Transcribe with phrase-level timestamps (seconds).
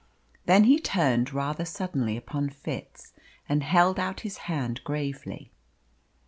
[0.47, 3.13] Then he turned rather suddenly upon Fitz
[3.47, 5.51] and held out his hand gravely.